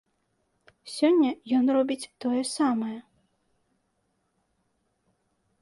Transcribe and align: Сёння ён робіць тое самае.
Сёння 0.93 1.31
ён 1.57 1.65
робіць 1.77 2.09
тое 2.25 2.41
самае. 2.55 2.97